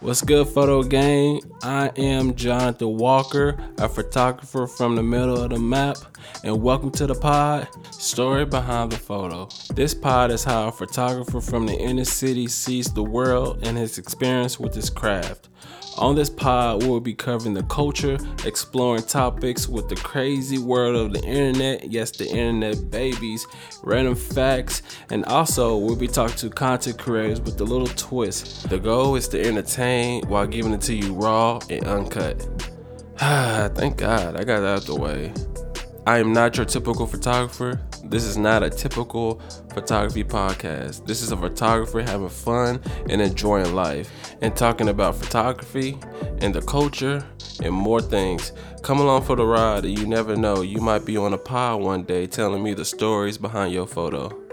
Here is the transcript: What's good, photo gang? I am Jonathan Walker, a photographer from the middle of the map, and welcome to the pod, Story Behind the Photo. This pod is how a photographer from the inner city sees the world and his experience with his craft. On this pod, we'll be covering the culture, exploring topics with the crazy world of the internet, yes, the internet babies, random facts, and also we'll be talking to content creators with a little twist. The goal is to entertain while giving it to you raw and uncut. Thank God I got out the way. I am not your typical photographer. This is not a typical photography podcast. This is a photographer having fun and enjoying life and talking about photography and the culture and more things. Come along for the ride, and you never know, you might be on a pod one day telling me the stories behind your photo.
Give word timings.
What's 0.00 0.22
good, 0.22 0.46
photo 0.46 0.84
gang? 0.84 1.40
I 1.60 1.90
am 1.96 2.36
Jonathan 2.36 2.96
Walker, 2.96 3.58
a 3.78 3.88
photographer 3.88 4.68
from 4.68 4.94
the 4.94 5.02
middle 5.02 5.42
of 5.42 5.50
the 5.50 5.58
map, 5.58 5.96
and 6.44 6.62
welcome 6.62 6.92
to 6.92 7.06
the 7.08 7.16
pod, 7.16 7.66
Story 7.90 8.44
Behind 8.44 8.92
the 8.92 8.96
Photo. 8.96 9.48
This 9.74 9.94
pod 9.94 10.30
is 10.30 10.44
how 10.44 10.68
a 10.68 10.72
photographer 10.72 11.40
from 11.40 11.66
the 11.66 11.76
inner 11.76 12.04
city 12.04 12.46
sees 12.46 12.86
the 12.86 13.02
world 13.02 13.66
and 13.66 13.76
his 13.76 13.98
experience 13.98 14.60
with 14.60 14.72
his 14.72 14.88
craft. 14.88 15.48
On 15.96 16.14
this 16.14 16.30
pod, 16.30 16.84
we'll 16.84 17.00
be 17.00 17.12
covering 17.12 17.54
the 17.54 17.64
culture, 17.64 18.18
exploring 18.44 19.02
topics 19.02 19.68
with 19.68 19.88
the 19.88 19.96
crazy 19.96 20.56
world 20.58 20.94
of 20.94 21.12
the 21.12 21.26
internet, 21.26 21.90
yes, 21.90 22.12
the 22.12 22.28
internet 22.28 22.88
babies, 22.88 23.44
random 23.82 24.14
facts, 24.14 24.82
and 25.10 25.24
also 25.24 25.76
we'll 25.76 25.96
be 25.96 26.06
talking 26.06 26.36
to 26.36 26.50
content 26.50 27.00
creators 27.00 27.40
with 27.40 27.60
a 27.60 27.64
little 27.64 27.88
twist. 27.88 28.70
The 28.70 28.78
goal 28.78 29.16
is 29.16 29.26
to 29.28 29.44
entertain 29.44 29.87
while 30.26 30.46
giving 30.46 30.72
it 30.72 30.80
to 30.82 30.94
you 30.94 31.14
raw 31.14 31.58
and 31.70 31.84
uncut. 31.84 32.46
Thank 33.18 33.96
God 33.96 34.36
I 34.36 34.44
got 34.44 34.62
out 34.62 34.82
the 34.82 34.94
way. 34.94 35.32
I 36.06 36.18
am 36.18 36.32
not 36.32 36.56
your 36.56 36.64
typical 36.64 37.06
photographer. 37.06 37.80
This 38.04 38.24
is 38.24 38.38
not 38.38 38.62
a 38.62 38.70
typical 38.70 39.40
photography 39.74 40.24
podcast. 40.24 41.06
This 41.06 41.20
is 41.20 41.32
a 41.32 41.36
photographer 41.36 42.00
having 42.00 42.28
fun 42.28 42.80
and 43.10 43.20
enjoying 43.20 43.74
life 43.74 44.10
and 44.40 44.56
talking 44.56 44.88
about 44.88 45.16
photography 45.16 45.98
and 46.38 46.54
the 46.54 46.62
culture 46.62 47.22
and 47.62 47.74
more 47.74 48.00
things. 48.00 48.52
Come 48.82 49.00
along 49.00 49.24
for 49.24 49.36
the 49.36 49.44
ride, 49.44 49.84
and 49.84 49.98
you 49.98 50.06
never 50.06 50.36
know, 50.36 50.62
you 50.62 50.80
might 50.80 51.04
be 51.04 51.16
on 51.16 51.34
a 51.34 51.38
pod 51.38 51.82
one 51.82 52.04
day 52.04 52.26
telling 52.26 52.62
me 52.62 52.72
the 52.72 52.84
stories 52.84 53.36
behind 53.36 53.74
your 53.74 53.86
photo. 53.86 54.47